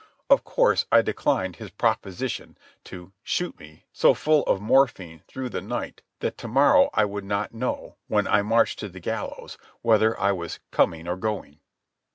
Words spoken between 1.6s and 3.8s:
proposition to "shoot